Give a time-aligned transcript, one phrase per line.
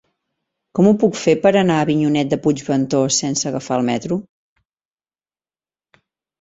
[0.77, 4.21] Com ho puc fer per anar a Avinyonet de Puigventós sense agafar el metro?